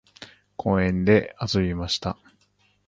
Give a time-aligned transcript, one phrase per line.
[0.55, 2.17] 公園で遊びました。